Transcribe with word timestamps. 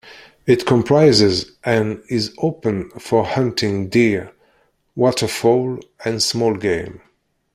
It 0.47 0.65
comprises 0.65 1.51
and 1.63 2.01
is 2.09 2.33
open 2.39 2.89
for 2.97 3.23
hunting 3.23 3.87
deer, 3.89 4.31
waterfowl, 4.97 5.77
and 6.03 6.23
small 6.23 6.55
game. 6.55 7.01